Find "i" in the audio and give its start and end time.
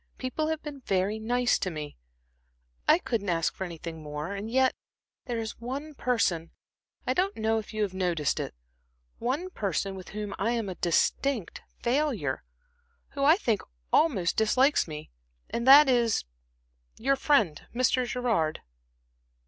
2.87-2.95, 2.95-2.97, 7.05-7.13, 10.39-10.53, 13.23-13.35